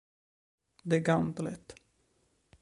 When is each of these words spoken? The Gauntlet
The 0.83 0.97
Gauntlet 0.97 1.77